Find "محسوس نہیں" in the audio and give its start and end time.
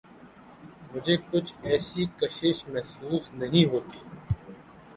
2.67-3.65